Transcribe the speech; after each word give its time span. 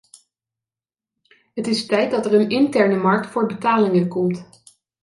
Het 1.53 1.67
is 1.67 1.85
tijd 1.85 2.11
dat 2.11 2.25
er 2.25 2.33
een 2.33 2.49
interne 2.49 2.95
markt 2.97 3.27
voor 3.31 3.45
betalingen 3.45 4.07
komt. 4.07 4.47